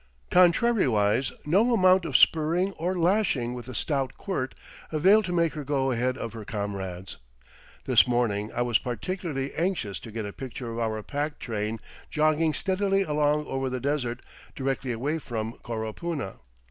[0.31, 4.55] Contrariwise, no amount of spurring or lashing with a stout quirt
[4.91, 7.17] availed to make her go ahead of her comrades.
[7.85, 11.79] This morning I was particularly anxious to get a picture of our pack train
[12.09, 14.23] jogging steadily along over the desert,
[14.55, 16.39] directly away from Coropuna.